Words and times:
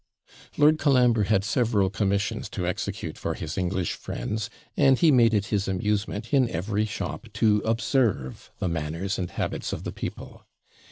Lord 0.57 0.79
Colambre 0.79 1.25
had 1.25 1.43
several 1.43 1.91
commissions 1.91 2.49
to 2.49 2.65
execute 2.65 3.19
for 3.19 3.35
his 3.35 3.55
English 3.55 3.93
friends, 3.93 4.49
and 4.75 4.97
he 4.97 5.11
made 5.11 5.31
it 5.31 5.45
his 5.53 5.67
amusement 5.67 6.33
in 6.33 6.49
every 6.49 6.85
shop 6.85 7.27
to 7.33 7.61
observe 7.63 8.49
the 8.57 8.67
manners 8.67 9.19
and 9.19 9.29
habits 9.29 9.71
of 9.73 9.83
the 9.83 9.91
people. 9.91 10.47